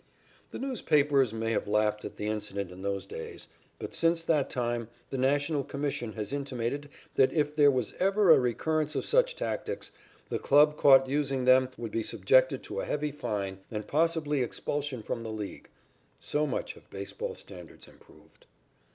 [0.49, 4.87] The newspapers may have laughed at the incident in those days, but since that time
[5.11, 9.91] the National Commission has intimated that if there was ever a recurrence of such tactics,
[10.29, 15.03] the club caught using them would be subjected to a heavy fine and possibly expulsion
[15.03, 15.69] from the League.
[16.19, 18.47] So much have baseball standards improved.